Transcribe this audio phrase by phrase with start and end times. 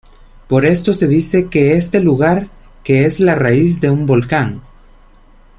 [0.47, 2.49] Por esto se dice qu este lugar
[2.83, 4.63] que es la raíz de un volcán.